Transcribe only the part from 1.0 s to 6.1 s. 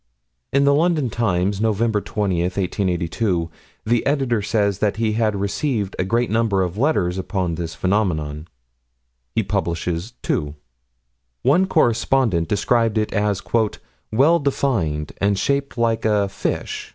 Times, Nov. 20, 1882, the Editor says that he had received a